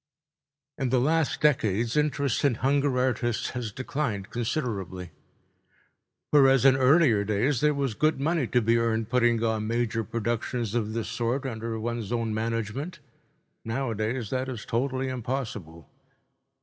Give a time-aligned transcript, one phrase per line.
[0.79, 5.11] In the last decades interest in hunger artists has declined considerably.
[6.31, 10.73] Whereas in earlier days there was good money to be earned putting on major productions
[10.73, 12.97] of this sort under one's own management,
[13.63, 15.87] nowadays that is totally impossible.